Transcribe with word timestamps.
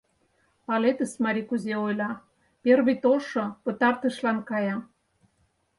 Палетыс, 0.65 1.11
марий 1.23 1.47
кузе 1.49 1.75
ойла: 1.85 2.11
первый 2.63 2.97
толшо 3.03 3.43
пытартышлан 3.63 4.37
кая. 4.49 4.77